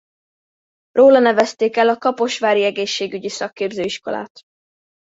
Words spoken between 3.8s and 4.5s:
iskolát.